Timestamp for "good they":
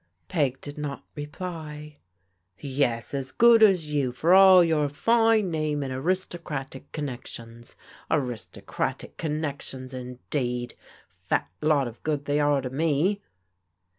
12.01-12.39